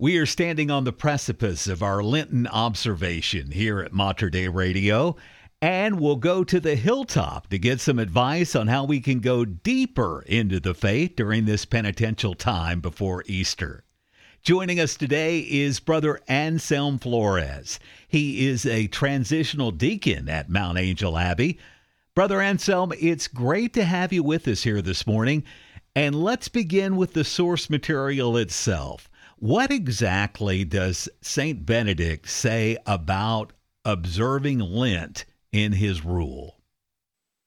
We 0.00 0.16
are 0.16 0.24
standing 0.24 0.70
on 0.70 0.84
the 0.84 0.94
precipice 0.94 1.66
of 1.66 1.82
our 1.82 2.02
Lenten 2.02 2.46
observation 2.46 3.50
here 3.50 3.80
at 3.80 3.92
Mater 3.92 4.30
Dei 4.30 4.48
Radio, 4.48 5.16
and 5.60 6.00
we'll 6.00 6.16
go 6.16 6.42
to 6.42 6.58
the 6.58 6.74
hilltop 6.74 7.50
to 7.50 7.58
get 7.58 7.80
some 7.80 7.98
advice 7.98 8.56
on 8.56 8.68
how 8.68 8.84
we 8.84 9.00
can 9.00 9.20
go 9.20 9.44
deeper 9.44 10.22
into 10.22 10.58
the 10.58 10.72
faith 10.72 11.16
during 11.16 11.44
this 11.44 11.66
penitential 11.66 12.32
time 12.32 12.80
before 12.80 13.24
Easter. 13.26 13.84
Joining 14.42 14.80
us 14.80 14.96
today 14.96 15.40
is 15.40 15.80
Brother 15.80 16.18
Anselm 16.26 16.98
Flores. 16.98 17.78
He 18.08 18.48
is 18.48 18.64
a 18.64 18.86
transitional 18.86 19.70
deacon 19.70 20.30
at 20.30 20.48
Mount 20.48 20.78
Angel 20.78 21.18
Abbey. 21.18 21.58
Brother 22.14 22.40
Anselm, 22.40 22.94
it's 22.98 23.28
great 23.28 23.74
to 23.74 23.84
have 23.84 24.14
you 24.14 24.22
with 24.22 24.48
us 24.48 24.62
here 24.62 24.80
this 24.80 25.06
morning. 25.06 25.44
And 25.94 26.14
let's 26.14 26.48
begin 26.48 26.96
with 26.96 27.12
the 27.12 27.22
source 27.24 27.68
material 27.68 28.38
itself. 28.38 29.09
What 29.40 29.70
exactly 29.70 30.66
does 30.66 31.08
St. 31.22 31.64
Benedict 31.64 32.28
say 32.28 32.76
about 32.84 33.54
observing 33.86 34.58
Lent 34.58 35.24
in 35.50 35.72
his 35.72 36.04
rule? 36.04 36.58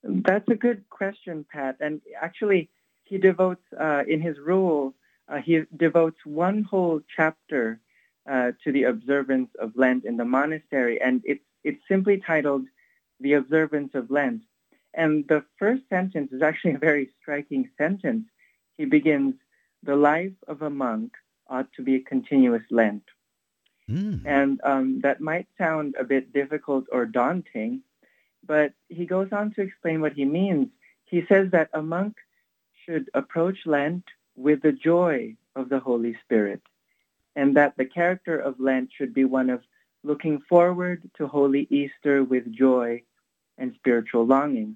That's 0.03 0.49
a 0.49 0.55
good 0.55 0.89
question, 0.89 1.45
Pat. 1.53 1.77
And 1.79 2.02
actually, 2.19 2.71
he 3.03 3.19
devotes, 3.19 3.61
uh, 3.79 4.05
in 4.07 4.21
his 4.21 4.39
rule, 4.39 4.95
uh, 5.27 5.38
he 5.38 5.66
devotes 5.77 6.17
one 6.25 6.63
whole 6.63 7.02
chapter 7.16 7.79
uh, 8.27 8.53
to 8.63 8.71
the 8.71 8.85
observance 8.85 9.52
of 9.59 9.73
Lent 9.75 10.03
in 10.03 10.17
the 10.17 10.25
monastery, 10.25 10.99
and 10.99 11.21
it's, 11.23 11.45
it's 11.63 11.81
simply 11.88 12.23
titled 12.25 12.66
The 13.19 13.33
Observance 13.33 13.91
of 13.94 14.09
Lent. 14.09 14.41
And 14.95 15.27
the 15.27 15.45
first 15.59 15.83
sentence 15.89 16.31
is 16.31 16.41
actually 16.41 16.73
a 16.73 16.80
very 16.80 17.11
striking 17.21 17.69
sentence. 17.77 18.25
He 18.77 18.85
begins, 18.85 19.35
The 19.83 19.95
life 19.95 20.33
of 20.47 20.63
a 20.63 20.71
monk 20.71 21.11
ought 21.49 21.71
to 21.73 21.81
be 21.81 21.95
a 21.95 21.99
continuous 22.02 22.63
Lent. 22.70 23.03
Mm. 23.89 24.25
And 24.25 24.61
um, 24.63 25.02
that 25.02 25.21
might 25.21 25.47
sound 25.57 25.95
a 25.99 26.03
bit 26.03 26.33
difficult 26.33 26.86
or 26.91 27.05
daunting, 27.05 27.81
but 28.45 28.73
he 28.89 29.05
goes 29.05 29.30
on 29.31 29.53
to 29.53 29.61
explain 29.61 30.02
what 30.02 30.14
he 30.14 30.25
means. 30.25 30.67
He 31.05 31.25
says 31.27 31.52
that 31.52 31.69
a 31.73 31.81
monk 31.81 32.16
should 32.86 33.09
approach 33.14 33.59
Lent 33.66 34.05
with 34.36 34.61
the 34.61 34.71
joy 34.71 35.36
of 35.55 35.69
the 35.69 35.80
Holy 35.80 36.17
Spirit, 36.23 36.61
and 37.36 37.55
that 37.58 37.75
the 37.77 37.86
character 37.86 38.38
of 38.38 38.59
Lent 38.59 38.89
should 38.97 39.14
be 39.14 39.25
one 39.25 39.49
of 39.49 39.61
looking 40.03 40.41
forward 40.49 41.09
to 41.17 41.27
Holy 41.27 41.67
Easter 41.69 42.23
with 42.23 42.52
joy 42.52 43.03
and 43.58 43.73
spiritual 43.75 44.25
longing. 44.25 44.75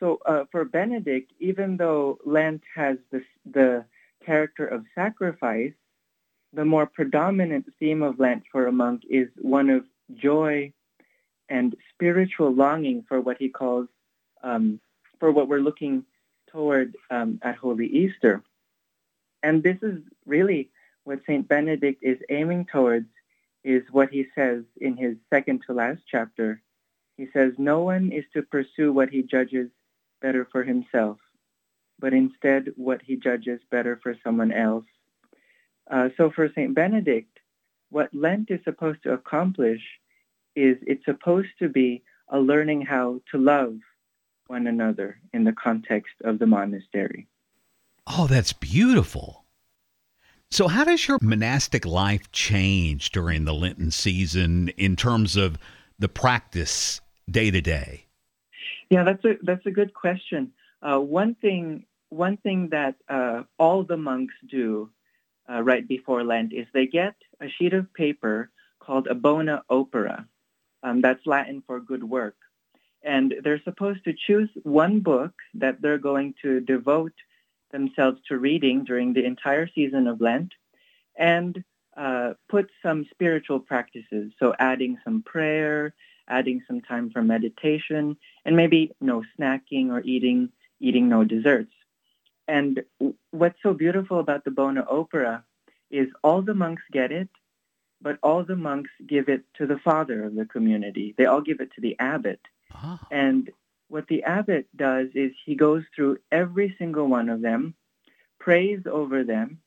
So 0.00 0.20
uh, 0.26 0.44
for 0.52 0.64
Benedict, 0.64 1.32
even 1.40 1.76
though 1.76 2.18
Lent 2.24 2.62
has 2.74 2.98
this, 3.10 3.24
the 3.50 3.84
character 4.28 4.66
of 4.66 4.84
sacrifice, 4.94 5.72
the 6.52 6.64
more 6.64 6.84
predominant 6.86 7.64
theme 7.78 8.02
of 8.02 8.20
Lent 8.20 8.42
for 8.52 8.66
a 8.66 8.72
monk 8.72 9.02
is 9.08 9.28
one 9.40 9.70
of 9.70 9.84
joy 10.14 10.70
and 11.48 11.74
spiritual 11.94 12.50
longing 12.52 13.04
for 13.08 13.22
what 13.22 13.38
he 13.38 13.48
calls, 13.48 13.88
um, 14.42 14.80
for 15.18 15.32
what 15.32 15.48
we're 15.48 15.66
looking 15.68 16.04
toward 16.52 16.94
um, 17.10 17.38
at 17.42 17.56
Holy 17.56 17.86
Easter. 17.86 18.42
And 19.42 19.62
this 19.62 19.78
is 19.80 19.98
really 20.26 20.70
what 21.04 21.20
St. 21.26 21.48
Benedict 21.48 22.02
is 22.02 22.18
aiming 22.28 22.66
towards 22.66 23.08
is 23.64 23.82
what 23.90 24.10
he 24.10 24.26
says 24.34 24.62
in 24.78 24.96
his 24.98 25.16
second 25.30 25.62
to 25.66 25.72
last 25.72 26.02
chapter. 26.06 26.60
He 27.16 27.28
says, 27.32 27.52
no 27.56 27.80
one 27.80 28.12
is 28.12 28.24
to 28.34 28.42
pursue 28.42 28.92
what 28.92 29.08
he 29.08 29.22
judges 29.22 29.70
better 30.20 30.46
for 30.52 30.64
himself 30.64 31.18
but 31.98 32.12
instead 32.12 32.72
what 32.76 33.02
he 33.02 33.16
judges 33.16 33.60
better 33.70 33.98
for 34.02 34.16
someone 34.22 34.52
else. 34.52 34.84
Uh, 35.90 36.08
so 36.16 36.30
for 36.30 36.48
St. 36.48 36.74
Benedict, 36.74 37.38
what 37.90 38.14
Lent 38.14 38.50
is 38.50 38.60
supposed 38.64 39.02
to 39.04 39.12
accomplish 39.12 39.80
is 40.54 40.76
it's 40.86 41.04
supposed 41.04 41.50
to 41.58 41.68
be 41.68 42.02
a 42.28 42.38
learning 42.38 42.82
how 42.82 43.20
to 43.30 43.38
love 43.38 43.78
one 44.48 44.66
another 44.66 45.18
in 45.32 45.44
the 45.44 45.52
context 45.52 46.14
of 46.24 46.38
the 46.38 46.46
monastery. 46.46 47.26
Oh, 48.06 48.26
that's 48.26 48.52
beautiful. 48.52 49.44
So, 50.50 50.66
how 50.66 50.84
does 50.84 51.06
your 51.06 51.18
monastic 51.20 51.84
life 51.84 52.32
change 52.32 53.10
during 53.10 53.44
the 53.44 53.52
Lenten 53.52 53.90
season 53.90 54.70
in 54.70 54.96
terms 54.96 55.36
of 55.36 55.58
the 55.98 56.08
practice 56.08 57.02
day 57.30 57.50
to 57.50 57.60
day? 57.60 58.06
Yeah, 58.88 59.04
that's 59.04 59.24
a 59.24 59.34
that's 59.42 59.66
a 59.66 59.70
good 59.70 59.92
question. 59.92 60.52
Uh, 60.80 60.98
one 60.98 61.34
thing 61.34 61.84
one 62.10 62.36
thing 62.38 62.68
that 62.70 62.96
uh, 63.08 63.42
all 63.58 63.82
the 63.82 63.96
monks 63.96 64.34
do 64.48 64.90
uh, 65.50 65.62
right 65.62 65.86
before 65.86 66.24
Lent 66.24 66.52
is 66.52 66.66
they 66.72 66.86
get 66.86 67.14
a 67.40 67.48
sheet 67.48 67.74
of 67.74 67.92
paper 67.94 68.50
called 68.80 69.06
a 69.06 69.14
bona 69.14 69.62
opera. 69.68 70.26
Um, 70.82 71.00
that's 71.00 71.26
Latin 71.26 71.62
for 71.66 71.80
good 71.80 72.04
work. 72.04 72.36
And 73.02 73.34
they're 73.42 73.62
supposed 73.62 74.04
to 74.04 74.12
choose 74.12 74.48
one 74.62 75.00
book 75.00 75.32
that 75.54 75.80
they're 75.80 75.98
going 75.98 76.34
to 76.42 76.60
devote 76.60 77.12
themselves 77.70 78.18
to 78.28 78.38
reading 78.38 78.84
during 78.84 79.12
the 79.12 79.24
entire 79.24 79.68
season 79.74 80.06
of 80.06 80.20
Lent 80.20 80.52
and 81.16 81.62
uh, 81.96 82.34
put 82.48 82.70
some 82.82 83.06
spiritual 83.10 83.60
practices. 83.60 84.32
So 84.38 84.54
adding 84.58 84.98
some 85.04 85.22
prayer, 85.22 85.94
adding 86.28 86.62
some 86.66 86.80
time 86.80 87.10
for 87.10 87.22
meditation, 87.22 88.16
and 88.44 88.56
maybe 88.56 88.92
no 89.00 89.22
snacking 89.38 89.90
or 89.90 90.00
eating, 90.00 90.50
eating 90.80 91.08
no 91.08 91.24
desserts. 91.24 91.72
And 92.48 92.82
what's 93.30 93.62
so 93.62 93.74
beautiful 93.74 94.18
about 94.18 94.44
the 94.44 94.50
Bona 94.50 94.84
Opera 94.88 95.44
is 95.90 96.08
all 96.24 96.40
the 96.42 96.54
monks 96.54 96.82
get 96.90 97.12
it, 97.12 97.28
but 98.00 98.18
all 98.22 98.42
the 98.42 98.56
monks 98.56 98.90
give 99.06 99.28
it 99.28 99.42
to 99.58 99.66
the 99.66 99.78
father 99.78 100.24
of 100.24 100.34
the 100.34 100.46
community. 100.46 101.14
They 101.16 101.26
all 101.26 101.42
give 101.42 101.60
it 101.60 101.72
to 101.74 101.80
the 101.82 101.94
abbot. 101.98 102.40
Ah. 102.72 103.06
And 103.10 103.50
what 103.88 104.06
the 104.08 104.22
abbot 104.24 104.66
does 104.74 105.08
is 105.14 105.32
he 105.44 105.54
goes 105.54 105.84
through 105.94 106.18
every 106.32 106.74
single 106.78 107.06
one 107.06 107.28
of 107.28 107.42
them, 107.42 107.74
prays 108.38 108.80
over 108.90 109.24
them, 109.24 109.60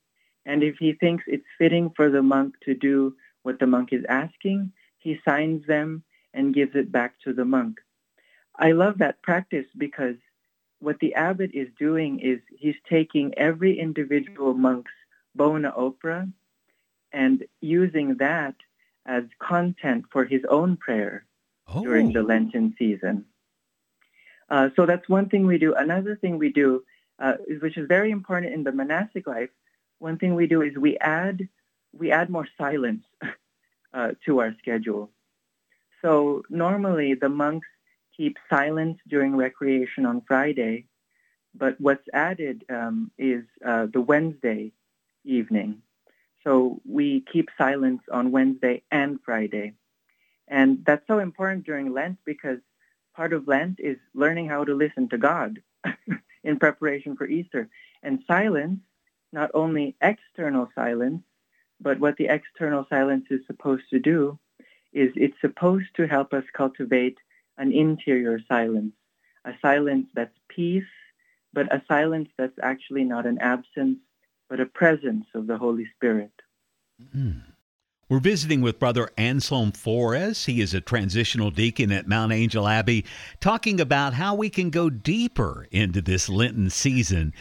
and 0.46 0.64
if 0.64 0.78
he 0.80 0.94
thinks 0.94 1.24
it's 1.28 1.46
fitting 1.58 1.92
for 1.96 2.10
the 2.10 2.24
monk 2.24 2.56
to 2.64 2.74
do 2.74 3.16
what 3.44 3.60
the 3.60 3.68
monk 3.68 3.90
is 3.92 4.04
asking, 4.10 4.72
he 4.98 5.20
signs 5.28 5.66
them 5.68 6.04
and 6.34 6.54
gives 6.54 6.76
it 6.76 6.92
back 6.92 7.16
to 7.24 7.34
the 7.34 7.46
monk. 7.46 7.80
I 8.56 8.72
love 8.72 9.00
that 9.00 9.22
practice 9.22 9.66
because 9.78 10.16
what 10.82 11.00
the 11.00 11.14
abbot 11.14 11.52
is 11.54 11.70
doing 11.80 12.20
is 12.20 12.40
he's 12.58 12.76
taking 12.90 13.34
every 13.38 13.80
individual 13.80 14.54
monk's 14.54 14.92
bona 15.36 15.72
opera 15.76 16.28
and 17.14 17.46
using 17.62 18.16
that 18.18 18.56
as 19.06 19.24
content 19.40 20.06
for 20.12 20.26
his 20.26 20.42
own 20.50 20.78
prayer 20.78 21.26
oh. 21.68 21.84
during 21.84 22.12
the 22.12 22.20
oh. 22.20 22.24
Lenten 22.24 22.76
season. 22.78 23.26
Uh, 24.50 24.70
so 24.76 24.86
that's 24.86 25.08
one 25.08 25.30
thing 25.30 25.46
we 25.46 25.58
do. 25.58 25.74
Another 25.74 26.16
thing 26.16 26.38
we 26.38 26.52
do, 26.52 26.84
uh, 27.20 27.36
which 27.62 27.78
is 27.78 27.88
very 27.88 28.12
important 28.12 28.54
in 28.54 28.64
the 28.64 28.72
monastic 28.72 29.28
life, 29.28 29.50
one 30.00 30.18
thing 30.18 30.36
we 30.36 30.48
do 30.48 30.62
is 30.62 30.76
we 30.76 30.98
add 30.98 31.48
we 31.98 32.12
add 32.12 32.30
more 32.30 32.48
silence 32.58 33.04
uh, 33.94 34.12
to 34.26 34.40
our 34.40 34.56
schedule. 34.58 35.12
So 36.02 36.44
normally 36.50 37.14
the 37.14 37.30
monks 37.30 37.68
keep 38.16 38.38
silence 38.50 38.98
during 39.08 39.36
recreation 39.36 40.06
on 40.06 40.22
Friday, 40.28 40.86
but 41.54 41.80
what's 41.80 42.08
added 42.14 42.64
um, 42.70 43.12
is 43.18 43.44
uh, 43.66 43.88
the 43.92 44.02
Wednesday 44.02 44.72
evening. 45.24 45.82
So 46.44 46.82
we 46.86 47.24
keep 47.32 47.50
silence 47.58 48.02
on 48.12 48.32
Wednesday 48.32 48.84
and 48.92 49.20
Friday. 49.24 49.74
And 50.48 50.84
that's 50.86 51.06
so 51.08 51.20
important 51.20 51.66
during 51.66 51.94
Lent 51.94 52.18
because 52.26 52.60
part 53.16 53.34
of 53.34 53.48
Lent 53.48 53.80
is 53.80 53.98
learning 54.14 54.48
how 54.48 54.64
to 54.64 54.74
listen 54.74 55.08
to 55.10 55.18
God 55.18 55.62
in 56.44 56.60
preparation 56.60 57.16
for 57.16 57.28
Easter. 57.28 57.70
And 58.04 58.24
silence, 58.28 58.80
not 59.32 59.52
only 59.54 59.96
external 60.02 60.70
silence, 60.74 61.24
but 61.80 62.00
what 62.00 62.18
the 62.18 62.28
external 62.28 62.86
silence 62.90 63.26
is 63.30 63.42
supposed 63.48 63.84
to 63.92 64.00
do 64.00 64.40
is 64.94 65.12
it's 65.16 65.40
supposed 65.42 65.88
to 65.96 66.08
help 66.08 66.34
us 66.34 66.44
cultivate 66.54 67.18
an 67.58 67.72
interior 67.72 68.40
silence, 68.48 68.94
a 69.46 69.54
silence 69.62 70.08
that's 70.14 70.38
peace, 70.48 70.84
but 71.54 71.74
a 71.74 71.82
silence 71.88 72.30
that's 72.38 72.58
actually 72.62 73.04
not 73.04 73.26
an 73.26 73.38
absence, 73.40 74.00
but 74.50 74.60
a 74.60 74.66
presence 74.66 75.26
of 75.36 75.48
the 75.48 75.58
Holy 75.58 75.88
Spirit. 75.96 76.32
Mm-hmm. 77.02 77.40
We're 78.10 78.20
visiting 78.20 78.60
with 78.60 78.78
Brother 78.78 79.10
Anselm 79.18 79.72
Flores. 79.72 80.46
He 80.46 80.60
is 80.60 80.74
a 80.74 80.82
transitional 80.82 81.50
deacon 81.50 81.94
at 81.94 82.10
Mount 82.10 82.34
Angel 82.34 82.68
Abbey, 82.68 83.06
talking 83.40 83.80
about 83.80 84.14
how 84.14 84.36
we 84.36 84.50
can 84.50 84.70
go 84.70 84.90
deeper 84.90 85.66
into 85.72 86.02
this 86.02 86.28
Lenten 86.28 86.70
season. 86.70 87.34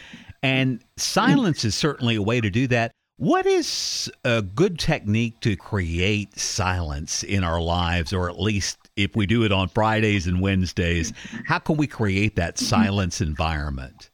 And 0.45 0.85
silence 0.97 1.65
is 1.65 1.75
certainly 1.75 2.15
a 2.15 2.23
way 2.23 2.41
to 2.41 2.51
do 2.51 2.69
that. 2.69 2.93
What 3.17 3.47
is 3.47 4.11
a 4.25 4.43
good 4.43 4.79
technique 4.79 5.41
to 5.41 5.57
create 5.57 6.39
silence 6.39 7.25
in 7.25 7.43
our 7.43 7.61
lives, 7.61 8.13
or 8.13 8.31
at 8.31 8.41
least 8.41 8.80
if 8.97 9.17
we 9.17 9.27
do 9.27 9.45
it 9.45 9.53
on 9.53 9.69
Fridays 9.69 10.27
and 10.27 10.41
Wednesdays, 10.41 11.13
how 11.47 11.59
can 11.59 11.77
we 11.77 11.87
create 11.87 12.37
that 12.37 12.59
silence 12.75 13.21
environment? 13.21 14.11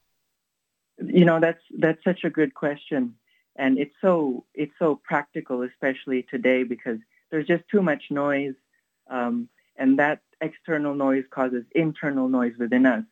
You 0.98 1.24
know, 1.24 1.40
that's 1.40 1.62
that's 1.78 2.02
such 2.04 2.24
a 2.24 2.30
good 2.30 2.54
question. 2.54 3.16
and 3.56 3.78
it's 3.78 3.94
so 4.00 4.44
it's 4.54 4.72
so 4.78 5.00
practical, 5.04 5.62
especially 5.62 6.22
today, 6.22 6.62
because 6.62 6.98
there's 7.30 7.46
just 7.46 7.64
too 7.68 7.82
much 7.82 8.04
noise, 8.10 8.54
um, 9.08 9.48
and 9.76 9.98
that 9.98 10.20
external 10.40 10.94
noise 10.94 11.24
causes 11.30 11.64
internal 11.74 12.28
noise 12.28 12.54
within 12.58 12.86
us. 12.86 13.04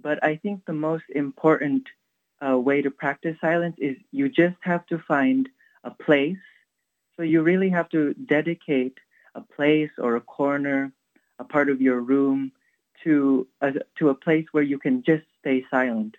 But 0.00 0.22
I 0.24 0.36
think 0.36 0.64
the 0.64 0.72
most 0.72 1.04
important 1.14 1.88
uh, 2.46 2.58
way 2.58 2.82
to 2.82 2.90
practice 2.90 3.36
silence 3.40 3.76
is 3.78 3.96
you 4.12 4.28
just 4.28 4.56
have 4.60 4.86
to 4.86 4.98
find 4.98 5.48
a 5.84 5.90
place. 5.90 6.38
So 7.16 7.22
you 7.22 7.42
really 7.42 7.68
have 7.70 7.88
to 7.90 8.14
dedicate 8.14 8.98
a 9.34 9.40
place 9.40 9.90
or 9.98 10.16
a 10.16 10.20
corner, 10.20 10.92
a 11.38 11.44
part 11.44 11.70
of 11.70 11.80
your 11.80 12.00
room 12.00 12.52
to 13.04 13.46
a, 13.60 13.72
to 13.98 14.08
a 14.10 14.14
place 14.14 14.46
where 14.52 14.62
you 14.62 14.78
can 14.78 15.02
just 15.02 15.24
stay 15.40 15.64
silent. 15.70 16.16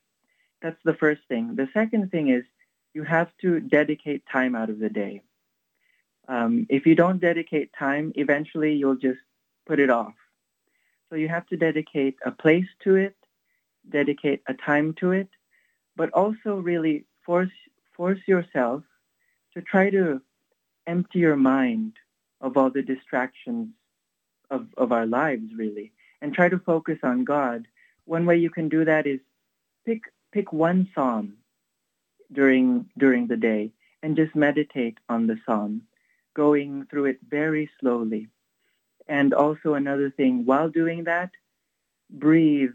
That's 0.61 0.81
the 0.83 0.93
first 0.93 1.21
thing. 1.27 1.55
The 1.55 1.69
second 1.73 2.11
thing 2.11 2.29
is 2.29 2.43
you 2.93 3.03
have 3.03 3.31
to 3.41 3.59
dedicate 3.59 4.23
time 4.31 4.55
out 4.55 4.69
of 4.69 4.79
the 4.79 4.89
day. 4.89 5.21
Um, 6.27 6.65
if 6.69 6.85
you 6.85 6.95
don't 6.95 7.19
dedicate 7.19 7.71
time, 7.77 8.13
eventually 8.15 8.73
you'll 8.73 8.95
just 8.95 9.19
put 9.65 9.79
it 9.79 9.89
off. 9.89 10.13
So 11.09 11.15
you 11.15 11.27
have 11.27 11.47
to 11.47 11.57
dedicate 11.57 12.15
a 12.25 12.31
place 12.31 12.67
to 12.83 12.95
it, 12.95 13.15
dedicate 13.89 14.41
a 14.47 14.53
time 14.53 14.93
to 14.95 15.11
it, 15.11 15.29
but 15.95 16.09
also 16.11 16.55
really 16.55 17.05
force 17.25 17.51
force 17.91 18.19
yourself 18.25 18.83
to 19.53 19.61
try 19.61 19.89
to 19.89 20.21
empty 20.87 21.19
your 21.19 21.35
mind 21.35 21.93
of 22.41 22.57
all 22.57 22.69
the 22.69 22.81
distractions 22.81 23.69
of, 24.49 24.67
of 24.77 24.91
our 24.91 25.05
lives 25.05 25.53
really 25.55 25.93
and 26.21 26.33
try 26.33 26.49
to 26.49 26.59
focus 26.59 26.99
on 27.03 27.23
God. 27.23 27.67
One 28.05 28.25
way 28.25 28.37
you 28.37 28.49
can 28.49 28.69
do 28.69 28.85
that 28.85 29.07
is 29.07 29.19
pick 29.85 30.01
pick 30.31 30.51
one 30.51 30.89
psalm 30.93 31.37
during 32.31 32.89
during 32.97 33.27
the 33.27 33.37
day 33.37 33.71
and 34.03 34.15
just 34.15 34.35
meditate 34.35 34.97
on 35.09 35.27
the 35.27 35.37
psalm, 35.45 35.83
going 36.35 36.85
through 36.89 37.05
it 37.05 37.19
very 37.27 37.69
slowly. 37.79 38.27
And 39.07 39.33
also 39.33 39.73
another 39.75 40.09
thing, 40.09 40.45
while 40.45 40.69
doing 40.69 41.05
that, 41.05 41.31
breathe. 42.09 42.73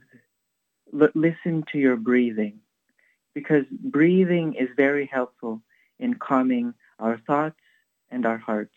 L- 0.98 1.08
listen 1.14 1.64
to 1.72 1.78
your 1.78 1.96
breathing 1.96 2.60
because 3.34 3.64
breathing 3.70 4.54
is 4.54 4.68
very 4.76 5.06
helpful 5.06 5.60
in 5.98 6.14
calming 6.14 6.74
our 6.98 7.18
thoughts 7.26 7.60
and 8.10 8.24
our 8.24 8.38
hearts. 8.38 8.75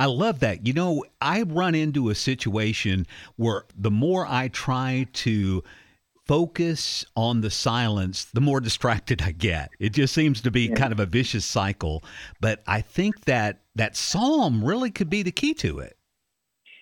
I 0.00 0.06
love 0.06 0.40
that. 0.40 0.66
You 0.66 0.72
know, 0.72 1.04
I 1.20 1.42
run 1.42 1.74
into 1.74 2.08
a 2.08 2.14
situation 2.14 3.06
where 3.36 3.64
the 3.76 3.90
more 3.90 4.26
I 4.26 4.48
try 4.48 5.06
to 5.12 5.62
focus 6.24 7.04
on 7.14 7.42
the 7.42 7.50
silence, 7.50 8.24
the 8.24 8.40
more 8.40 8.60
distracted 8.62 9.20
I 9.20 9.32
get. 9.32 9.68
It 9.78 9.90
just 9.90 10.14
seems 10.14 10.40
to 10.40 10.50
be 10.50 10.68
yeah. 10.68 10.74
kind 10.74 10.94
of 10.94 11.00
a 11.00 11.04
vicious 11.04 11.44
cycle. 11.44 12.02
But 12.40 12.62
I 12.66 12.80
think 12.80 13.26
that 13.26 13.60
that 13.74 13.94
psalm 13.94 14.64
really 14.64 14.90
could 14.90 15.10
be 15.10 15.22
the 15.22 15.32
key 15.32 15.52
to 15.54 15.80
it. 15.80 15.98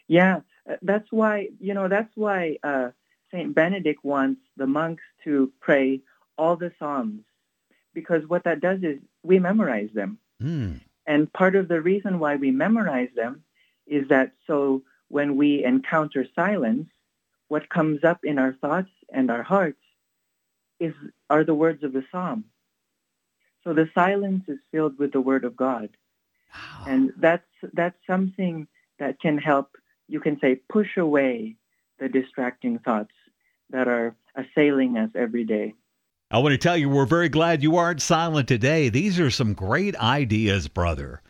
Yeah, 0.06 0.43
uh, 0.71 0.76
that's 0.82 1.11
why, 1.11 1.49
you 1.59 1.75
know, 1.75 1.88
that's 1.88 2.12
why 2.14 2.59
uh, 2.62 2.91
St. 3.32 3.53
Benedict 3.53 4.05
wants 4.05 4.43
the 4.56 4.69
monks 4.69 5.03
to 5.25 5.53
pray 5.59 6.03
all 6.37 6.55
the 6.55 6.71
psalms 6.79 7.23
because 7.94 8.23
what 8.29 8.44
that 8.44 8.61
does 8.61 8.79
is 8.85 9.00
we 9.25 9.41
memorize 9.41 9.91
them. 9.93 10.19
Mm. 10.41 10.82
And 11.09 11.33
part 11.33 11.57
of 11.57 11.69
the 11.69 11.81
reason 11.81 12.19
why 12.19 12.37
we 12.37 12.51
memorize 12.51 13.09
them 13.17 13.43
is 13.87 14.07
that 14.09 14.33
so 14.47 14.83
when 15.09 15.37
we 15.37 15.65
encounter 15.65 16.27
silence, 16.37 16.91
what 17.49 17.71
comes 17.71 18.05
up 18.05 18.21
in 18.25 18.39
our 18.39 18.53
thoughts 18.53 18.91
and 19.11 19.31
our 19.31 19.43
hearts 19.43 19.81
is 20.79 20.93
are 21.31 21.45
the 21.45 21.55
words 21.55 21.83
of 21.83 21.95
the 21.95 22.05
psalm. 22.13 22.45
So 23.65 23.73
the 23.73 23.89
silence 23.95 24.45
is 24.49 24.59
filled 24.71 24.99
with 24.99 25.13
the 25.13 25.23
word 25.23 25.45
of 25.45 25.57
God. 25.57 25.89
Wow. 26.55 26.85
And 26.87 27.13
that's 27.17 27.55
that's 27.73 27.99
something 28.07 28.69
that 28.99 29.19
can 29.19 29.39
help 29.39 29.79
you 30.09 30.21
can 30.21 30.39
say 30.41 30.57
push 30.57 30.99
away 30.99 31.57
the 31.99 32.11
distracting 32.11 32.81
thoughts 32.81 33.15
that 33.71 33.89
are 33.89 34.15
assailing 34.37 34.99
us 34.99 35.11
every 35.15 35.45
day. 35.45 35.75
I 36.31 36.41
want 36.41 36.53
to 36.53 36.59
tell 36.59 36.77
you, 36.77 36.91
we're 36.91 37.07
very 37.07 37.31
glad 37.31 37.63
you 37.63 37.77
aren't 37.77 38.03
silent 38.03 38.49
today. 38.49 38.91
These 38.91 39.19
are 39.19 39.31
some 39.31 39.55
great 39.55 39.97
ideas, 39.97 40.69
brother. 40.69 41.23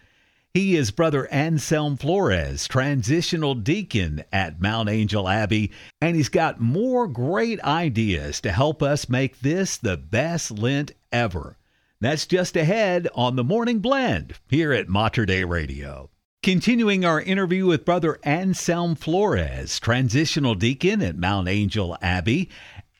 He 0.52 0.74
is 0.74 0.90
Brother 0.90 1.28
Anselm 1.32 1.96
Flores, 1.96 2.66
transitional 2.66 3.54
deacon 3.54 4.24
at 4.32 4.60
Mount 4.60 4.88
Angel 4.88 5.28
Abbey, 5.28 5.70
and 6.00 6.16
he's 6.16 6.28
got 6.28 6.60
more 6.60 7.06
great 7.06 7.60
ideas 7.60 8.40
to 8.40 8.50
help 8.50 8.82
us 8.82 9.08
make 9.08 9.38
this 9.38 9.76
the 9.76 9.96
best 9.96 10.50
Lent 10.50 10.90
ever. 11.12 11.56
That's 12.00 12.26
just 12.26 12.56
ahead 12.56 13.06
on 13.14 13.36
the 13.36 13.44
Morning 13.44 13.78
Blend 13.78 14.34
here 14.48 14.72
at 14.72 14.88
Mater 14.88 15.26
Dei 15.26 15.44
Radio. 15.44 16.10
Continuing 16.42 17.04
our 17.04 17.20
interview 17.20 17.66
with 17.66 17.84
Brother 17.84 18.18
Anselm 18.24 18.96
Flores, 18.96 19.78
transitional 19.78 20.56
deacon 20.56 21.02
at 21.02 21.16
Mount 21.16 21.46
Angel 21.46 21.96
Abbey, 22.02 22.48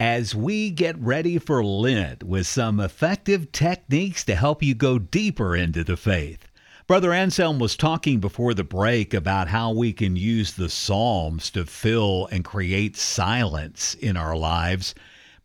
as 0.01 0.35
we 0.35 0.71
get 0.71 0.97
ready 0.99 1.39
for 1.39 1.65
Lent 1.65 2.23
with 2.23 2.47
some 2.47 2.79
effective 2.79 3.51
techniques 3.51 4.25
to 4.25 4.37
help 4.37 4.63
you 4.63 4.75
go 4.75 4.99
deeper 4.99 5.57
into 5.57 5.83
the 5.83 5.97
faith. 5.97 6.49
Brother 6.87 7.13
Anselm 7.13 7.59
was 7.59 7.77
talking 7.77 8.19
before 8.19 8.55
the 8.55 8.65
break 8.65 9.13
about 9.13 9.49
how 9.49 9.73
we 9.73 9.93
can 9.93 10.17
use 10.17 10.53
the 10.53 10.71
Psalms 10.71 11.51
to 11.51 11.67
fill 11.67 12.29
and 12.31 12.45
create 12.45 12.97
silence 12.97 13.95
in 13.95 14.17
our 14.17 14.37
lives. 14.37 14.95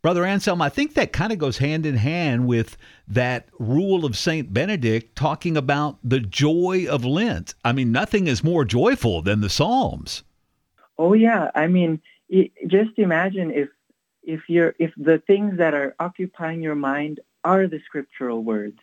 Brother 0.00 0.24
Anselm, 0.24 0.62
I 0.62 0.68
think 0.68 0.94
that 0.94 1.12
kind 1.12 1.32
of 1.32 1.38
goes 1.38 1.58
hand 1.58 1.84
in 1.84 1.96
hand 1.96 2.46
with 2.46 2.76
that 3.08 3.48
rule 3.58 4.04
of 4.04 4.16
St. 4.16 4.54
Benedict 4.54 5.16
talking 5.16 5.56
about 5.56 5.98
the 6.04 6.20
joy 6.20 6.86
of 6.88 7.04
Lent. 7.04 7.54
I 7.64 7.72
mean, 7.72 7.90
nothing 7.90 8.26
is 8.26 8.44
more 8.44 8.64
joyful 8.64 9.20
than 9.20 9.40
the 9.40 9.50
Psalms. 9.50 10.22
Oh, 10.98 11.12
yeah. 11.12 11.50
I 11.54 11.66
mean, 11.66 12.00
just 12.66 12.98
imagine 12.98 13.50
if 13.50 13.68
if 14.26 14.48
you're 14.48 14.74
if 14.78 14.92
the 14.96 15.18
things 15.18 15.58
that 15.58 15.74
are 15.74 15.94
occupying 15.98 16.62
your 16.62 16.74
mind 16.74 17.20
are 17.44 17.66
the 17.66 17.80
scriptural 17.84 18.42
words 18.42 18.80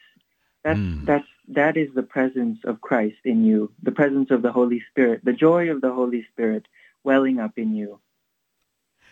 that's 0.63 0.79
mm. 0.79 1.05
that's 1.05 1.27
that 1.47 1.75
is 1.75 1.89
the 1.93 2.03
presence 2.03 2.59
of 2.63 2.81
Christ 2.81 3.17
in 3.25 3.43
you 3.43 3.71
the 3.83 3.91
presence 3.91 4.31
of 4.31 4.41
the 4.41 4.51
Holy 4.51 4.83
Spirit 4.89 5.21
the 5.23 5.33
joy 5.33 5.69
of 5.69 5.81
the 5.81 5.91
Holy 5.91 6.25
Spirit 6.31 6.67
welling 7.03 7.39
up 7.39 7.57
in 7.57 7.75
you 7.75 7.99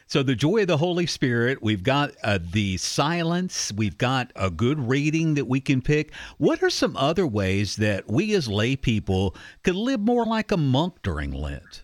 so 0.07 0.23
the 0.23 0.35
joy 0.35 0.61
of 0.61 0.67
the 0.67 0.77
Holy 0.77 1.05
Spirit, 1.05 1.61
we've 1.61 1.83
got 1.83 2.13
uh, 2.23 2.39
the 2.41 2.77
silence, 2.77 3.71
we've 3.71 3.99
got 3.99 4.31
a 4.35 4.49
good 4.49 4.89
reading 4.89 5.35
that 5.35 5.45
we 5.45 5.61
can 5.61 5.83
pick. 5.83 6.15
What 6.39 6.63
are 6.63 6.71
some 6.71 6.97
other 6.97 7.27
ways 7.27 7.75
that 7.75 8.09
we 8.09 8.33
as 8.33 8.47
lay 8.47 8.75
people 8.75 9.35
could 9.63 9.75
live 9.75 9.99
more 9.99 10.25
like 10.25 10.51
a 10.51 10.57
monk 10.57 10.95
during 11.03 11.31
Lent? 11.31 11.83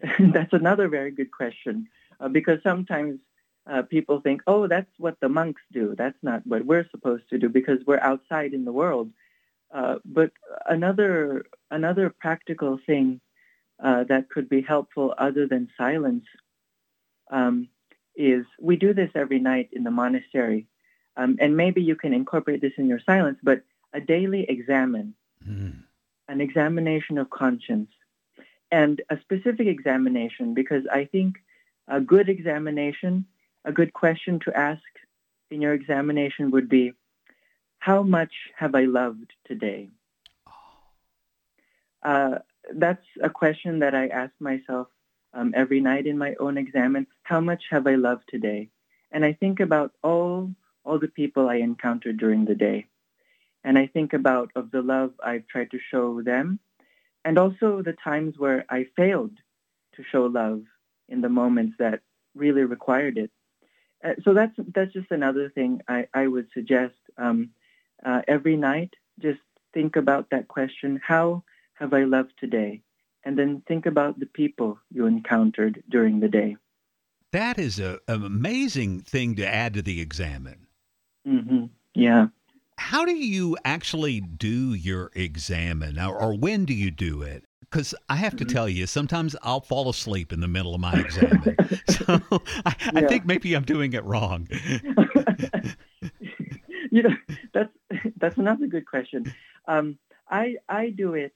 That's 0.18 0.54
another 0.54 0.88
very 0.88 1.10
good 1.10 1.30
question 1.32 1.86
uh, 2.22 2.28
because 2.28 2.58
sometimes 2.62 3.18
uh, 3.70 3.82
people 3.82 4.20
think, 4.20 4.42
oh, 4.46 4.66
that's 4.66 4.90
what 4.98 5.18
the 5.20 5.28
monks 5.28 5.62
do. 5.72 5.94
That's 5.96 6.18
not 6.22 6.46
what 6.46 6.64
we're 6.64 6.88
supposed 6.90 7.28
to 7.30 7.38
do 7.38 7.48
because 7.48 7.78
we're 7.86 8.00
outside 8.00 8.54
in 8.54 8.64
the 8.64 8.72
world. 8.72 9.10
Uh, 9.72 9.96
but 10.04 10.30
another 10.66 11.46
another 11.70 12.10
practical 12.10 12.78
thing 12.86 13.20
uh, 13.82 14.04
that 14.04 14.28
could 14.28 14.48
be 14.48 14.60
helpful 14.60 15.14
other 15.16 15.46
than 15.46 15.68
silence 15.78 16.24
um, 17.30 17.68
is 18.14 18.44
we 18.60 18.76
do 18.76 18.92
this 18.92 19.10
every 19.14 19.38
night 19.38 19.70
in 19.72 19.82
the 19.82 19.90
monastery, 19.90 20.66
um, 21.16 21.36
and 21.40 21.56
maybe 21.56 21.82
you 21.82 21.96
can 21.96 22.12
incorporate 22.12 22.60
this 22.60 22.74
in 22.76 22.86
your 22.86 23.00
silence. 23.00 23.38
But 23.42 23.62
a 23.94 24.00
daily 24.00 24.44
examen, 24.46 25.14
mm. 25.46 25.82
an 26.28 26.40
examination 26.42 27.16
of 27.16 27.30
conscience, 27.30 27.90
and 28.70 29.00
a 29.08 29.18
specific 29.20 29.66
examination 29.68 30.52
because 30.52 30.84
I 30.92 31.06
think 31.06 31.36
a 31.88 32.00
good 32.00 32.28
examination, 32.28 33.26
a 33.64 33.72
good 33.72 33.92
question 33.92 34.40
to 34.40 34.56
ask 34.56 34.82
in 35.50 35.60
your 35.60 35.74
examination 35.74 36.50
would 36.50 36.68
be, 36.68 36.92
how 37.78 38.02
much 38.02 38.32
have 38.56 38.74
I 38.74 38.84
loved 38.84 39.32
today? 39.46 39.90
Uh, 42.02 42.38
that's 42.74 43.04
a 43.22 43.30
question 43.30 43.80
that 43.80 43.94
I 43.94 44.06
ask 44.08 44.32
myself 44.40 44.88
um, 45.34 45.52
every 45.56 45.80
night 45.80 46.06
in 46.06 46.18
my 46.18 46.34
own 46.38 46.58
examen. 46.58 47.06
How 47.22 47.40
much 47.40 47.64
have 47.70 47.86
I 47.86 47.94
loved 47.94 48.24
today? 48.28 48.70
And 49.10 49.24
I 49.24 49.32
think 49.32 49.60
about 49.60 49.92
all 50.02 50.54
all 50.84 50.98
the 50.98 51.08
people 51.08 51.48
I 51.48 51.56
encountered 51.56 52.16
during 52.18 52.44
the 52.44 52.56
day, 52.56 52.86
and 53.62 53.78
I 53.78 53.86
think 53.86 54.12
about 54.14 54.50
of 54.56 54.72
the 54.72 54.82
love 54.82 55.12
I've 55.22 55.46
tried 55.46 55.70
to 55.70 55.78
show 55.90 56.22
them, 56.22 56.58
and 57.24 57.38
also 57.38 57.82
the 57.82 57.92
times 57.92 58.34
where 58.36 58.64
I 58.68 58.86
failed 58.96 59.36
to 59.94 60.02
show 60.10 60.24
love 60.26 60.62
in 61.12 61.20
the 61.20 61.28
moments 61.28 61.76
that 61.78 62.00
really 62.34 62.62
required 62.62 63.18
it. 63.18 63.30
Uh, 64.04 64.14
so 64.24 64.34
that's 64.34 64.54
that's 64.74 64.92
just 64.92 65.10
another 65.10 65.50
thing 65.50 65.80
I, 65.86 66.08
I 66.12 66.26
would 66.26 66.48
suggest. 66.52 66.94
Um, 67.16 67.50
uh, 68.04 68.22
every 68.26 68.56
night, 68.56 68.94
just 69.20 69.40
think 69.72 69.94
about 69.96 70.30
that 70.30 70.48
question: 70.48 71.00
How 71.06 71.44
have 71.74 71.92
I 71.92 72.04
loved 72.04 72.32
today? 72.40 72.82
And 73.24 73.38
then 73.38 73.62
think 73.68 73.86
about 73.86 74.18
the 74.18 74.26
people 74.26 74.80
you 74.90 75.06
encountered 75.06 75.84
during 75.88 76.18
the 76.18 76.28
day. 76.28 76.56
That 77.30 77.56
is 77.58 77.78
a, 77.78 78.00
an 78.08 78.24
amazing 78.24 79.00
thing 79.00 79.36
to 79.36 79.46
add 79.46 79.74
to 79.74 79.82
the 79.82 80.00
examen. 80.00 80.66
Mm-hmm. 81.26 81.66
Yeah. 81.94 82.26
How 82.78 83.04
do 83.04 83.14
you 83.14 83.56
actually 83.64 84.20
do 84.20 84.74
your 84.74 85.12
examen, 85.14 86.00
or, 86.00 86.20
or 86.20 86.34
when 86.36 86.64
do 86.64 86.74
you 86.74 86.90
do 86.90 87.22
it? 87.22 87.44
Because 87.70 87.94
I 88.08 88.16
have 88.16 88.36
to 88.36 88.44
Mm-hmm. 88.44 88.46
tell 88.52 88.68
you, 88.68 88.86
sometimes 88.86 89.34
I'll 89.42 89.60
fall 89.60 89.88
asleep 89.88 90.32
in 90.32 90.40
the 90.40 90.48
middle 90.48 90.74
of 90.74 90.80
my 90.80 90.98
exam. 90.98 91.56
so 91.86 92.20
I, 92.66 92.74
I 92.94 93.00
Yeah. 93.00 93.02
think 93.02 93.24
maybe 93.24 93.54
I'm 93.54 93.64
doing 93.64 93.92
it 93.94 94.04
wrong. 94.04 94.48
you 96.90 97.02
know, 97.02 97.14
that's 97.52 97.72
that's 98.18 98.38
another 98.38 98.66
good 98.66 98.86
question. 98.86 99.32
Um, 99.66 99.98
I 100.30 100.56
I 100.68 100.90
do 100.90 101.14
it 101.14 101.32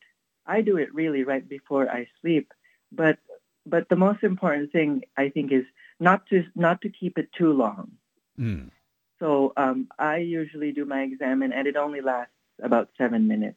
I 0.47 0.61
do 0.61 0.77
it 0.77 0.95
really 0.95 1.25
right 1.25 1.47
before 1.49 1.91
I 1.91 2.07
sleep, 2.21 2.53
but 2.93 3.19
but 3.65 3.89
the 3.89 3.97
most 3.97 4.23
important 4.23 4.73
thing 4.73 5.03
I 5.17 5.29
think 5.31 5.53
is 5.53 5.65
not 6.01 6.27
to 6.29 6.45
not 6.55 6.81
to 6.83 6.89
keep 6.89 7.19
it 7.19 7.33
too 7.33 7.53
long. 7.53 7.93
Mm. 8.39 8.71
So 9.19 9.53
um, 9.57 9.89
I 9.99 10.19
usually 10.19 10.73
do 10.73 10.85
my 10.85 11.03
examen, 11.03 11.53
and 11.53 11.67
it 11.67 11.77
only 11.77 12.01
lasts 12.01 12.33
about 12.63 12.91
seven 12.99 13.27
minutes. 13.27 13.57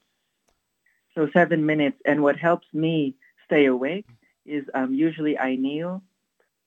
So 1.20 1.28
seven 1.34 1.66
minutes, 1.66 1.98
and 2.06 2.24
what 2.24 2.38
helps 2.38 2.66
me 2.74 3.14
stay 3.44 3.66
awake 3.66 4.08
is 4.46 4.64
um, 4.74 4.94
usually 4.94 5.38
I 5.38 5.58
kneel, 5.58 6.02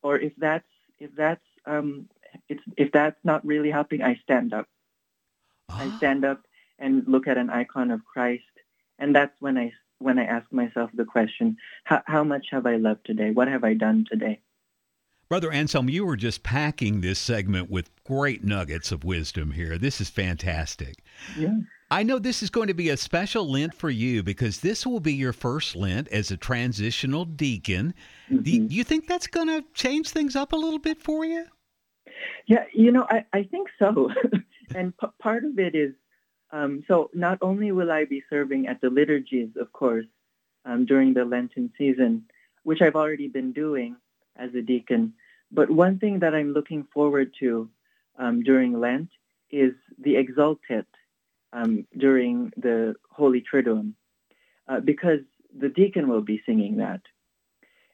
or 0.02 0.18
if 0.18 0.34
that's 0.36 0.68
if 0.98 1.10
that's 1.16 1.40
um, 1.64 2.06
it's, 2.50 2.60
if 2.76 2.92
that's 2.92 3.16
not 3.24 3.46
really 3.46 3.70
helping, 3.70 4.02
I 4.02 4.16
stand 4.22 4.52
up. 4.52 4.68
I 5.70 5.86
Ah. 5.86 5.96
stand 5.96 6.26
up 6.26 6.42
and 6.78 7.02
look 7.08 7.26
at 7.28 7.38
an 7.38 7.48
icon 7.48 7.90
of 7.90 8.04
Christ, 8.04 8.44
and 8.98 9.16
that's 9.16 9.32
when 9.40 9.56
I 9.56 9.72
when 10.00 10.18
I 10.18 10.24
ask 10.24 10.52
myself 10.52 10.90
the 10.92 11.06
question: 11.06 11.56
How, 11.84 12.02
how 12.04 12.22
much 12.22 12.48
have 12.50 12.66
I 12.66 12.76
loved 12.76 13.06
today? 13.06 13.30
What 13.30 13.48
have 13.48 13.64
I 13.64 13.72
done 13.72 14.04
today? 14.06 14.42
Brother 15.30 15.50
Anselm, 15.50 15.88
you 15.88 16.04
were 16.04 16.18
just 16.18 16.42
packing 16.42 17.00
this 17.00 17.18
segment 17.18 17.70
with 17.70 17.90
great 18.04 18.44
nuggets 18.44 18.92
of 18.92 19.02
wisdom 19.02 19.52
here. 19.52 19.78
This 19.78 19.98
is 19.98 20.10
fantastic. 20.10 20.96
Yeah. 21.38 21.56
I 21.92 22.04
know 22.04 22.18
this 22.18 22.42
is 22.42 22.48
going 22.48 22.68
to 22.68 22.74
be 22.74 22.88
a 22.88 22.96
special 22.96 23.46
Lent 23.46 23.74
for 23.74 23.90
you 23.90 24.22
because 24.22 24.60
this 24.60 24.86
will 24.86 24.98
be 24.98 25.12
your 25.12 25.34
first 25.34 25.76
Lent 25.76 26.08
as 26.08 26.30
a 26.30 26.38
transitional 26.38 27.26
deacon. 27.26 27.92
Do 28.30 28.36
Mhm. 28.38 28.70
you 28.70 28.82
think 28.82 29.06
that's 29.06 29.26
going 29.26 29.48
to 29.48 29.62
change 29.74 30.08
things 30.08 30.34
up 30.34 30.54
a 30.54 30.56
little 30.56 30.78
bit 30.78 31.02
for 31.02 31.26
you? 31.26 31.44
Yeah, 32.46 32.64
you 32.72 32.92
know, 32.92 33.06
I, 33.10 33.26
I 33.34 33.42
think 33.42 33.68
so. 33.78 34.10
and 34.74 34.96
p- 34.96 35.06
part 35.18 35.44
of 35.44 35.58
it 35.58 35.74
is 35.74 35.92
um, 36.50 36.82
so 36.88 37.10
not 37.12 37.36
only 37.42 37.72
will 37.72 37.90
I 37.92 38.06
be 38.06 38.22
serving 38.30 38.68
at 38.68 38.80
the 38.80 38.88
liturgies, 38.88 39.50
of 39.60 39.72
course, 39.72 40.06
um, 40.64 40.86
during 40.86 41.12
the 41.12 41.26
Lenten 41.26 41.72
season, 41.76 42.24
which 42.62 42.80
I've 42.80 42.96
already 42.96 43.28
been 43.28 43.52
doing 43.52 43.96
as 44.36 44.54
a 44.54 44.62
deacon, 44.62 45.12
but 45.50 45.70
one 45.70 45.98
thing 45.98 46.20
that 46.20 46.34
I'm 46.34 46.52
looking 46.54 46.84
forward 46.84 47.34
to 47.40 47.68
um, 48.18 48.42
during 48.42 48.80
Lent 48.80 49.10
is 49.50 49.74
the 49.98 50.14
Exultet 50.14 50.86
um, 51.52 51.86
during 51.96 52.52
the 52.56 52.94
Holy 53.10 53.42
Triduum, 53.42 53.92
uh, 54.68 54.80
because 54.80 55.20
the 55.56 55.68
deacon 55.68 56.08
will 56.08 56.22
be 56.22 56.42
singing 56.46 56.76
that. 56.78 57.02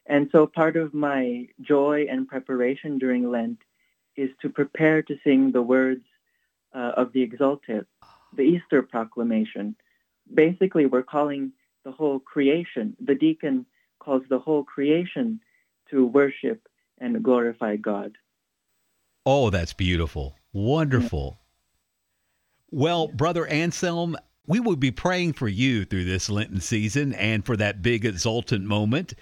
And 0.05 0.29
so 0.31 0.47
part 0.47 0.75
of 0.75 0.93
my 0.93 1.47
joy 1.61 2.07
and 2.09 2.27
preparation 2.27 2.97
during 2.97 3.29
Lent 3.29 3.59
is 4.15 4.29
to 4.41 4.49
prepare 4.49 5.01
to 5.03 5.17
sing 5.23 5.51
the 5.51 5.61
words 5.61 6.05
uh, 6.73 6.93
of 6.97 7.13
the 7.13 7.25
Exultet, 7.27 7.85
the 8.35 8.43
Easter 8.43 8.81
proclamation. 8.81 9.75
Basically, 10.33 10.85
we're 10.85 11.03
calling 11.03 11.51
the 11.85 11.91
whole 11.91 12.19
creation, 12.19 12.95
the 12.99 13.15
deacon 13.15 13.65
calls 13.99 14.23
the 14.29 14.39
whole 14.39 14.63
creation 14.63 15.39
to 15.89 16.05
worship 16.05 16.67
and 16.99 17.23
glorify 17.23 17.75
God. 17.75 18.17
Oh, 19.25 19.49
that's 19.49 19.73
beautiful. 19.73 20.35
Wonderful. 20.53 21.39
Well, 22.71 23.07
Brother 23.07 23.47
Anselm, 23.47 24.15
we 24.45 24.59
will 24.59 24.75
be 24.75 24.91
praying 24.91 25.33
for 25.33 25.47
you 25.47 25.85
through 25.85 26.05
this 26.05 26.29
Lenten 26.29 26.61
season 26.61 27.13
and 27.13 27.45
for 27.45 27.57
that 27.57 27.81
big 27.81 28.05
exultant 28.05 28.65
moment. 28.65 29.13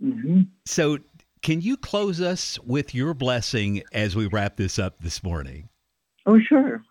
hmm 0.00 0.42
So, 0.66 0.98
can 1.42 1.60
you 1.60 1.76
close 1.76 2.20
us 2.20 2.58
with 2.60 2.94
your 2.94 3.14
blessing 3.14 3.82
as 3.92 4.14
we 4.14 4.28
wrap 4.28 4.56
this 4.56 4.78
up 4.78 5.00
this 5.00 5.24
morning? 5.24 5.68
Oh, 6.24 6.38
sure. 6.38 6.82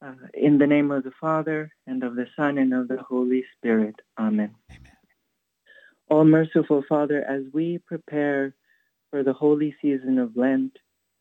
Uh, 0.00 0.12
in 0.34 0.58
the 0.58 0.66
name 0.66 0.92
of 0.92 1.02
the 1.02 1.10
Father, 1.20 1.72
and 1.86 2.04
of 2.04 2.14
the 2.14 2.26
Son, 2.36 2.58
and 2.58 2.72
of 2.72 2.86
the 2.86 3.02
Holy 3.02 3.44
Spirit. 3.56 3.96
Amen. 4.16 4.54
Amen. 4.70 4.92
All 6.08 6.24
merciful 6.24 6.84
Father, 6.88 7.24
as 7.28 7.42
we 7.52 7.78
prepare 7.78 8.54
for 9.10 9.24
the 9.24 9.32
holy 9.32 9.74
season 9.82 10.18
of 10.18 10.36
Lent, 10.36 10.78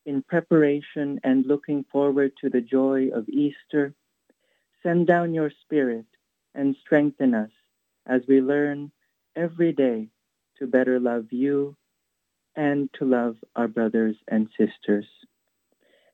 in 0.08 0.24
preparation 0.24 1.20
and 1.24 1.46
looking 1.46 1.86
forward 1.92 2.32
to 2.42 2.50
the 2.50 2.62
joy 2.62 3.10
of 3.14 3.28
Easter, 3.28 3.94
send 4.82 5.06
down 5.06 5.34
your 5.34 5.52
Spirit 5.64 6.06
and 6.56 6.78
strengthen 6.82 7.36
us 7.36 7.52
as 8.08 8.22
we 8.28 8.40
learn 8.40 8.90
every 9.36 9.74
day 9.74 10.08
to 10.58 10.66
better 10.66 10.98
love 10.98 11.26
you 11.32 11.76
and 12.56 12.90
to 12.94 13.04
love 13.04 13.36
our 13.56 13.68
brothers 13.68 14.16
and 14.30 14.48
sisters. 14.58 15.06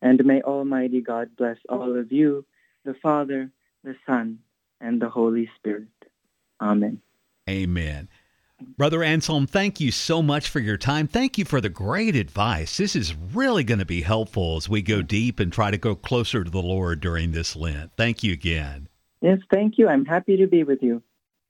And 0.01 0.25
may 0.25 0.41
Almighty 0.41 0.99
God 0.99 1.29
bless 1.37 1.57
all 1.69 1.97
of 1.97 2.11
you, 2.11 2.45
the 2.83 2.95
Father, 2.95 3.51
the 3.83 3.95
Son, 4.07 4.39
and 4.81 4.99
the 4.99 5.09
Holy 5.09 5.49
Spirit. 5.55 5.87
Amen. 6.59 6.99
Amen. 7.47 8.09
Brother 8.77 9.03
Anselm, 9.03 9.47
thank 9.47 9.79
you 9.79 9.91
so 9.91 10.21
much 10.21 10.49
for 10.49 10.59
your 10.59 10.77
time. 10.77 11.07
Thank 11.07 11.37
you 11.37 11.45
for 11.45 11.61
the 11.61 11.69
great 11.69 12.15
advice. 12.15 12.77
This 12.77 12.95
is 12.95 13.15
really 13.15 13.63
going 13.63 13.79
to 13.79 13.85
be 13.85 14.01
helpful 14.01 14.57
as 14.57 14.67
we 14.67 14.81
go 14.81 15.01
deep 15.01 15.39
and 15.39 15.51
try 15.51 15.71
to 15.71 15.77
go 15.77 15.95
closer 15.95 16.43
to 16.43 16.49
the 16.49 16.61
Lord 16.61 16.99
during 16.99 17.31
this 17.31 17.55
Lent. 17.55 17.91
Thank 17.97 18.23
you 18.23 18.33
again. 18.33 18.87
Yes, 19.21 19.39
thank 19.51 19.77
you. 19.77 19.87
I'm 19.87 20.05
happy 20.05 20.37
to 20.37 20.47
be 20.47 20.63
with 20.63 20.81
you. 20.81 21.01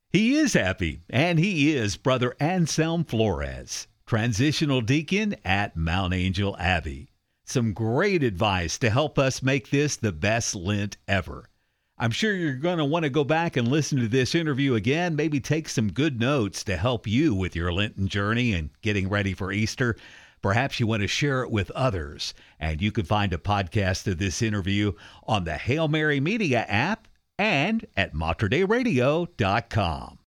He 0.10 0.36
is 0.36 0.54
happy, 0.54 1.02
and 1.10 1.40
he 1.40 1.76
is 1.76 1.98
Brother 1.98 2.36
Anselm 2.40 3.04
Flores, 3.04 3.88
transitional 4.06 4.82
deacon 4.82 5.36
at 5.44 5.76
Mount 5.76 6.14
Angel 6.14 6.56
Abbey. 6.60 7.10
Some 7.46 7.74
great 7.74 8.22
advice 8.22 8.78
to 8.78 8.90
help 8.90 9.18
us 9.18 9.42
make 9.42 9.70
this 9.70 9.96
the 9.96 10.12
best 10.12 10.54
Lent 10.54 10.98
ever. 11.08 11.50
I'm 11.98 12.12
sure 12.12 12.34
you're 12.34 12.56
going 12.56 12.80
to 12.80 12.86
want 12.86 13.04
to 13.04 13.10
go 13.10 13.24
back 13.24 13.56
and 13.56 13.68
listen 13.68 14.00
to 14.00 14.08
this 14.08 14.34
interview 14.34 14.74
again, 14.74 15.16
maybe 15.16 15.40
take 15.40 15.70
some 15.70 15.92
good 15.92 16.20
notes 16.20 16.64
to 16.64 16.76
help 16.76 17.06
you 17.06 17.36
with 17.36 17.56
your 17.56 17.72
Lenten 17.72 18.08
journey 18.08 18.54
and 18.54 18.72
getting 18.82 19.10
ready 19.10 19.34
for 19.34 19.52
Easter. 19.52 19.96
Perhaps 20.42 20.80
you 20.80 20.88
want 20.88 21.02
to 21.02 21.08
share 21.08 21.44
it 21.44 21.52
with 21.52 21.70
others, 21.72 22.34
and 22.60 22.82
you 22.82 22.92
can 22.92 23.06
find 23.06 23.32
a 23.32 23.38
podcast 23.38 24.08
of 24.08 24.18
this 24.18 24.42
interview 24.42 24.94
on 25.28 25.44
the 25.44 25.54
Hail 25.54 25.88
Mary 25.88 26.20
Media 26.20 26.66
app 26.68 27.08
and 27.38 27.86
at 27.96 28.14
materdeiradio.com. 28.14 30.18